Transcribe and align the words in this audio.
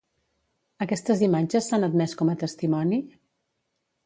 Aquestes 0.85 1.21
imatges 1.27 1.67
s'han 1.69 1.87
admès 1.89 2.19
com 2.23 2.33
a 2.33 2.37
testimoni? 2.45 3.01